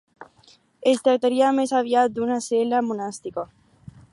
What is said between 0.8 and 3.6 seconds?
Es tractaria més aviat d'una cel·la monàstica.